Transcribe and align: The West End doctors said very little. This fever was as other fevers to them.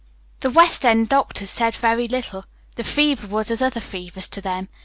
The 0.39 0.49
West 0.49 0.83
End 0.83 1.09
doctors 1.09 1.51
said 1.51 1.75
very 1.75 2.07
little. 2.07 2.43
This 2.75 2.91
fever 2.91 3.27
was 3.27 3.51
as 3.51 3.61
other 3.61 3.81
fevers 3.81 4.27
to 4.29 4.41
them. 4.41 4.67